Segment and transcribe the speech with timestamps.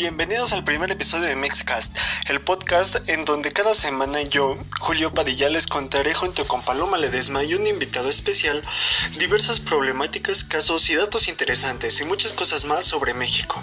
[0.00, 1.98] Bienvenidos al primer episodio de Mexcast,
[2.28, 7.42] el podcast en donde cada semana yo, Julio Padilla, les contaré junto con Paloma Ledesma
[7.42, 8.62] y un invitado especial
[9.18, 13.60] diversas problemáticas, casos y datos interesantes y muchas cosas más sobre México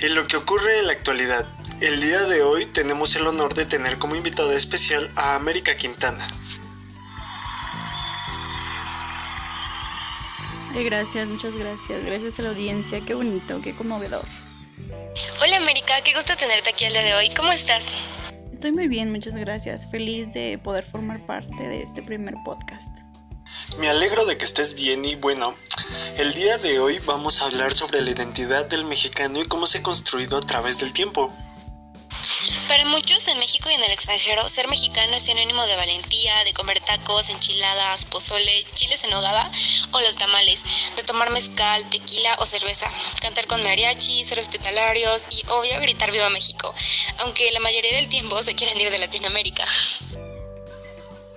[0.00, 1.46] y lo que ocurre en la actualidad.
[1.82, 6.26] El día de hoy tenemos el honor de tener como invitado especial a América Quintana.
[10.74, 12.02] Gracias, muchas gracias.
[12.02, 13.02] Gracias a la audiencia.
[13.02, 14.24] Qué bonito, qué conmovedor.
[15.56, 17.30] Hola América, qué gusto tenerte aquí el día de hoy.
[17.34, 17.90] ¿Cómo estás?
[18.52, 19.90] Estoy muy bien, muchas gracias.
[19.90, 22.94] Feliz de poder formar parte de este primer podcast.
[23.78, 25.54] Me alegro de que estés bien y bueno,
[26.18, 29.78] el día de hoy vamos a hablar sobre la identidad del mexicano y cómo se
[29.78, 31.32] ha construido a través del tiempo.
[32.68, 36.52] Para muchos en México y en el extranjero, ser mexicano es sinónimo de valentía, de
[36.52, 39.48] comer tacos, enchiladas, pozole, chiles en hogada
[39.92, 40.64] o los tamales,
[40.96, 46.28] de tomar mezcal, tequila o cerveza, cantar con mariachi, ser hospitalarios y, obvio, gritar Viva
[46.28, 46.74] México,
[47.18, 49.64] aunque la mayoría del tiempo se quieren ir de Latinoamérica.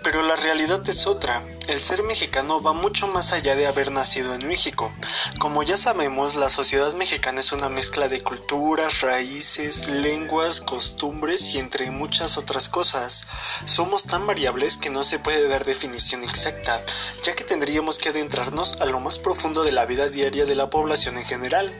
[0.02, 1.45] Pero la realidad es otra.
[1.70, 4.92] El ser mexicano va mucho más allá de haber nacido en México.
[5.38, 11.59] Como ya sabemos, la sociedad mexicana es una mezcla de culturas, raíces, lenguas, costumbres y
[11.59, 13.28] entre muchas otras cosas.
[13.66, 16.84] Somos tan variables que no se puede dar definición exacta,
[17.23, 20.72] ya que tendríamos que adentrarnos a lo más profundo de la vida diaria de la
[20.72, 21.72] población en general.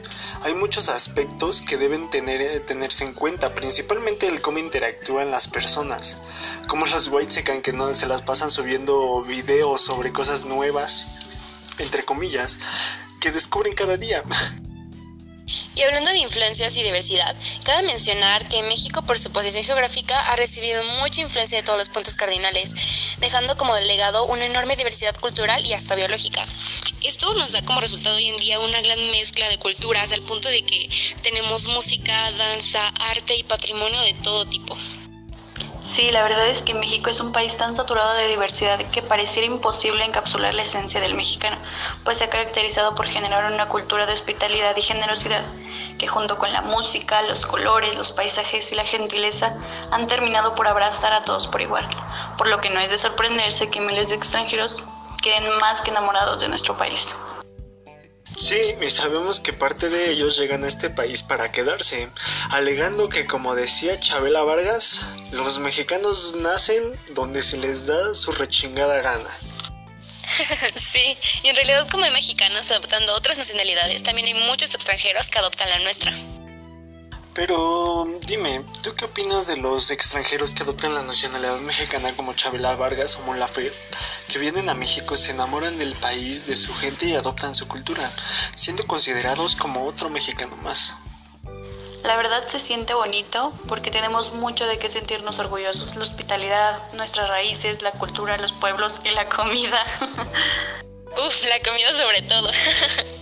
[0.44, 6.18] Hay muchos aspectos que deben tener, tenerse en cuenta, principalmente el cómo interactúan las personas,
[6.68, 11.08] como los whites se que no se las pasan subiendo videos sobre cosas nuevas,
[11.78, 12.58] entre comillas,
[13.20, 14.24] que descubren cada día.
[15.76, 20.36] Y hablando de influencias y diversidad, cabe mencionar que México por su posición geográfica ha
[20.36, 22.76] recibido mucha influencia de todos los puntos cardinales,
[23.20, 26.46] dejando como legado una enorme diversidad cultural y hasta biológica.
[27.02, 30.50] Esto nos da como resultado hoy en día una gran mezcla de culturas al punto
[30.50, 30.90] de que
[31.24, 34.78] tenemos música, danza, arte y patrimonio de todo tipo.
[35.92, 39.48] Sí, la verdad es que México es un país tan saturado de diversidad que pareciera
[39.48, 41.58] imposible encapsular la esencia del mexicano,
[42.06, 45.44] pues se ha caracterizado por generar una cultura de hospitalidad y generosidad,
[45.98, 49.56] que junto con la música, los colores, los paisajes y la gentileza
[49.90, 51.90] han terminado por abrazar a todos por igual,
[52.38, 54.86] por lo que no es de sorprenderse que miles de extranjeros
[55.24, 57.18] queden más que enamorados de nuestro país.
[58.40, 62.10] Sí, y sabemos que parte de ellos llegan a este país para quedarse,
[62.50, 65.02] alegando que como decía Chabela Vargas,
[65.32, 69.30] los mexicanos nacen donde se les da su rechingada gana.
[70.76, 75.70] sí, y en realidad como mexicanos adoptando otras nacionalidades, también hay muchos extranjeros que adoptan
[75.70, 76.14] la nuestra.
[77.34, 82.76] Pero dime, ¿tú qué opinas de los extranjeros que adoptan la nacionalidad mexicana como Chabela
[82.76, 83.78] Vargas o Mon Laferte,
[84.28, 88.12] que vienen a México, se enamoran del país, de su gente y adoptan su cultura,
[88.56, 90.96] siendo considerados como otro mexicano más?
[92.04, 95.96] La verdad se siente bonito porque tenemos mucho de qué sentirnos orgullosos.
[95.96, 99.86] La hospitalidad, nuestras raíces, la cultura, los pueblos y la comida.
[101.28, 102.50] Uf, la comida sobre todo.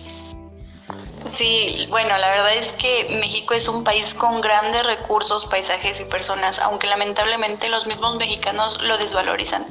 [1.29, 6.05] Sí, bueno, la verdad es que México es un país con grandes recursos, paisajes y
[6.05, 9.65] personas, aunque lamentablemente los mismos mexicanos lo desvalorizan.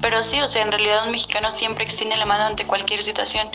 [0.00, 3.50] Pero sí, o sea, en realidad un mexicano siempre extiende la mano ante cualquier situación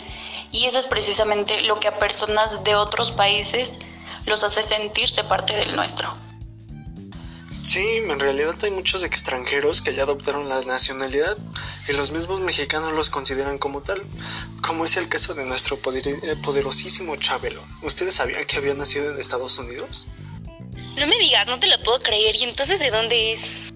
[0.50, 3.78] y eso es precisamente lo que a personas de otros países
[4.26, 6.14] los hace sentirse parte del nuestro.
[7.64, 11.36] Sí, en realidad hay muchos extranjeros que ya adoptaron la nacionalidad
[11.86, 14.02] y los mismos mexicanos los consideran como tal,
[14.62, 17.62] como es el caso de nuestro eh, poderosísimo Chabelo.
[17.82, 20.06] ¿Ustedes sabían que había nacido en Estados Unidos?
[20.96, 22.34] No me digas, no te lo puedo creer.
[22.36, 23.72] ¿Y entonces de dónde es?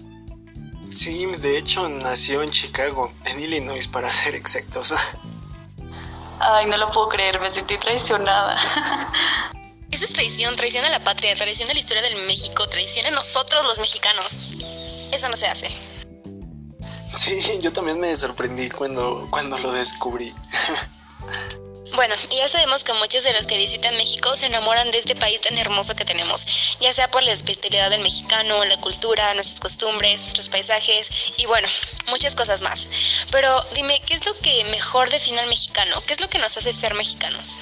[0.91, 4.93] Sí, de hecho nació en Chicago, en Illinois para ser exactos.
[6.39, 8.57] Ay, no lo puedo creer, me sentí traicionada.
[9.91, 13.11] Eso es traición, traición a la patria, traición a la historia del México, traición a
[13.11, 14.39] nosotros los mexicanos.
[15.11, 15.68] Eso no se hace.
[17.19, 20.33] Sí, yo también me sorprendí cuando, cuando lo descubrí.
[21.95, 25.41] Bueno, ya sabemos que muchos de los que visitan México se enamoran de este país
[25.41, 30.21] tan hermoso que tenemos, ya sea por la espiritualidad del mexicano, la cultura, nuestras costumbres,
[30.21, 31.67] nuestros paisajes y bueno,
[32.07, 32.87] muchas cosas más.
[33.31, 36.01] Pero dime, ¿qué es lo que mejor define al mexicano?
[36.05, 37.57] ¿Qué es lo que nos hace ser mexicanos?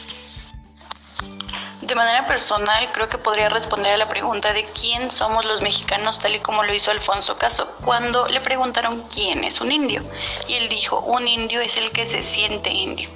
[1.88, 6.20] De manera personal, creo que podría responder a la pregunta de quién somos los mexicanos,
[6.20, 10.04] tal y como lo hizo Alfonso Caso, cuando le preguntaron quién es un indio.
[10.50, 13.10] Y él dijo, un indio es el que se siente indio.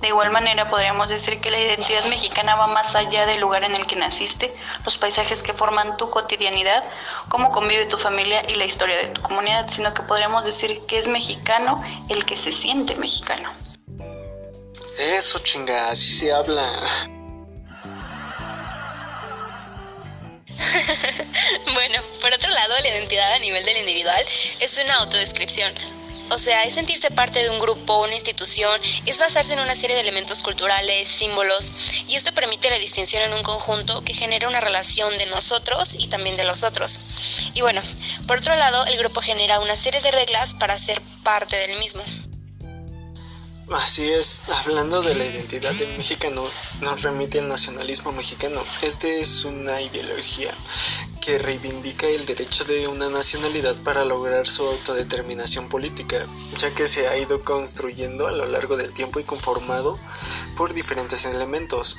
[0.00, 3.74] De igual manera, podríamos decir que la identidad mexicana va más allá del lugar en
[3.74, 4.56] el que naciste,
[4.86, 6.82] los paisajes que forman tu cotidianidad,
[7.28, 10.96] cómo convive tu familia y la historia de tu comunidad, sino que podríamos decir que
[10.96, 13.52] es mexicano el que se siente mexicano.
[14.98, 17.12] Eso, chinga, así se habla.
[21.74, 24.24] bueno, por otro lado, la identidad a nivel del individual
[24.60, 25.72] es una autodescripción.
[26.30, 29.94] O sea, es sentirse parte de un grupo, una institución, es basarse en una serie
[29.94, 31.70] de elementos culturales, símbolos,
[32.08, 36.08] y esto permite la distinción en un conjunto que genera una relación de nosotros y
[36.08, 37.00] también de los otros.
[37.52, 37.82] Y bueno,
[38.26, 42.02] por otro lado, el grupo genera una serie de reglas para ser parte del mismo.
[43.70, 46.44] Así es, hablando de la identidad del mexicano,
[46.82, 48.62] nos remite al nacionalismo mexicano.
[48.82, 50.54] Este es una ideología
[51.22, 56.26] que reivindica el derecho de una nacionalidad para lograr su autodeterminación política,
[56.58, 59.98] ya que se ha ido construyendo a lo largo del tiempo y conformado
[60.58, 61.96] por diferentes elementos.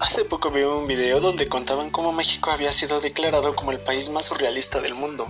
[0.00, 4.08] Hace poco vi un video donde contaban cómo México había sido declarado como el país
[4.08, 5.28] más surrealista del mundo.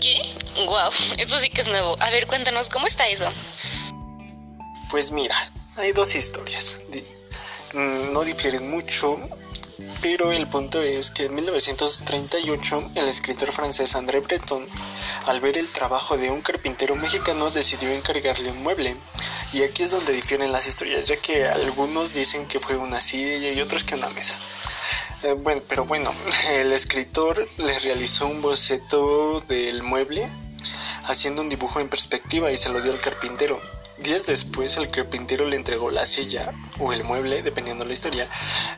[0.00, 0.20] ¿Qué?
[0.66, 1.96] Wow, eso sí que es nuevo.
[2.00, 3.28] A ver, cuéntanos, ¿cómo está eso?
[4.94, 5.34] Pues mira,
[5.74, 6.78] hay dos historias.
[7.74, 9.16] Mm, no difieren mucho,
[10.00, 14.64] pero el punto es que en 1938 el escritor francés André Breton,
[15.26, 18.96] al ver el trabajo de un carpintero mexicano, decidió encargarle un mueble.
[19.52, 23.50] Y aquí es donde difieren las historias, ya que algunos dicen que fue una silla
[23.50, 24.34] y otros que una mesa.
[25.24, 26.14] Eh, bueno, pero bueno,
[26.50, 30.30] el escritor le realizó un boceto del mueble
[31.04, 33.60] haciendo un dibujo en perspectiva y se lo dio al carpintero.
[33.96, 38.28] Días después el carpintero le entregó la silla o el mueble, dependiendo de la historia,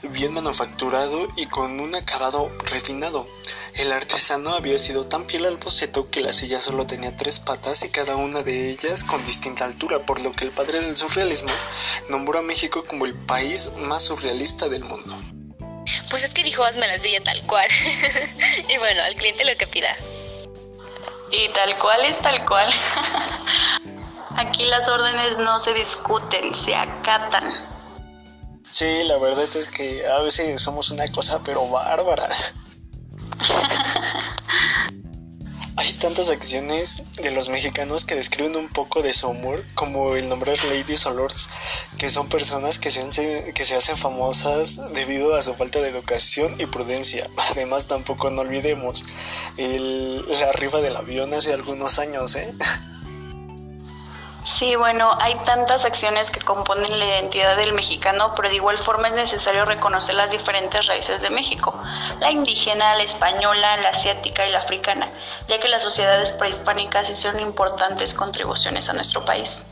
[0.03, 3.27] bien manufacturado y con un acabado refinado.
[3.73, 7.83] El artesano había sido tan fiel al boceto que la silla solo tenía tres patas
[7.83, 11.53] y cada una de ellas con distinta altura, por lo que el padre del surrealismo
[12.11, 15.19] nombró a México como el país más surrealista del mundo.
[16.11, 17.69] Pues es que dijo hazme la silla tal cual.
[18.69, 19.97] y bueno, al cliente lo que pida.
[21.31, 22.69] Y tal cual es tal cual.
[24.37, 27.55] Aquí las órdenes no se discuten, se acatan.
[28.71, 32.29] Sí, la verdad es que a veces somos una cosa pero bárbara.
[35.87, 40.29] Hay tantas acciones de los mexicanos que describen un poco de su humor, como el
[40.29, 41.49] nombrar ladies o lords,
[41.97, 46.57] que son personas que se, que se hacen famosas debido a su falta de educación
[46.59, 47.31] y prudencia.
[47.37, 49.05] Además, tampoco no olvidemos
[49.59, 52.53] el, la arriba del avión hace algunos años, ¿eh?
[54.47, 59.09] Sí, bueno, hay tantas acciones que componen la identidad del mexicano, pero de igual forma
[59.09, 61.75] es necesario reconocer las diferentes raíces de México,
[62.21, 65.11] la indígena, la española, la asiática y la africana,
[65.49, 69.65] ya que las sociedades prehispánicas hicieron importantes contribuciones a nuestro país.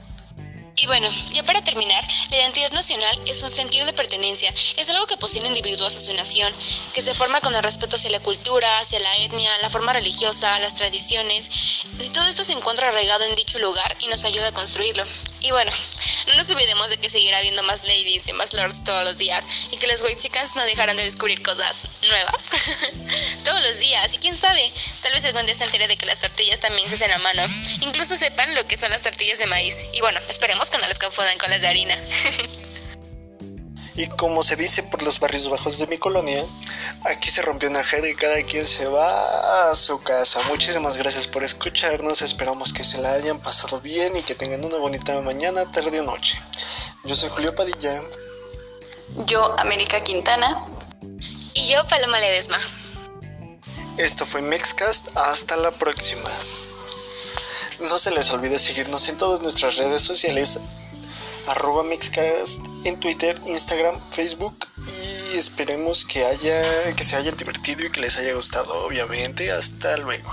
[0.77, 5.07] Y bueno, ya para terminar, la identidad nacional es un sentido de pertenencia, es algo
[5.07, 6.53] que posee el individuo hacia su nación,
[6.93, 10.59] que se forma con el respeto hacia la cultura, hacia la etnia, la forma religiosa,
[10.59, 14.53] las tradiciones, y todo esto se encuentra arraigado en dicho lugar y nos ayuda a
[14.53, 15.05] construirlo.
[15.45, 15.71] Y bueno,
[16.27, 19.47] no nos olvidemos de que seguirá habiendo más ladies y más lords todos los días
[19.71, 22.51] y que los whitesicans no dejarán de descubrir cosas nuevas
[23.45, 24.15] todos los días.
[24.15, 26.95] Y quién sabe, tal vez algún día se entere de que las tortillas también se
[26.95, 27.43] hacen a mano.
[27.81, 29.77] Incluso sepan lo que son las tortillas de maíz.
[29.93, 31.97] Y bueno, esperemos que no les confundan con las de harina.
[33.97, 36.45] Y como se dice por los barrios bajos de mi colonia,
[37.05, 40.41] aquí se rompió una jerga y cada quien se va a su casa.
[40.49, 44.79] Muchísimas gracias por escucharnos, esperamos que se la hayan pasado bien y que tengan una
[44.79, 46.41] bonita mañana, tarde o noche.
[47.05, 48.03] Yo soy Julio Padilla.
[49.27, 50.67] Yo, América Quintana.
[51.53, 52.59] Y yo, Paloma Ledesma.
[53.97, 56.31] Esto fue Mexcast, hasta la próxima.
[57.79, 60.59] No se les olvide seguirnos en todas nuestras redes sociales
[61.47, 67.91] arroba Mixcast en Twitter, Instagram, Facebook y esperemos que haya que se hayan divertido y
[67.91, 69.51] que les haya gustado obviamente.
[69.51, 70.33] Hasta luego.